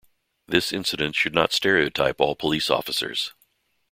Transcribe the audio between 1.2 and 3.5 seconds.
not stereotype all police officers.